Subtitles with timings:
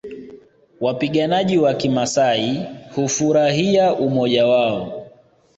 [0.81, 5.07] Wapiganaji wa kimaasai hufurahia umoja wao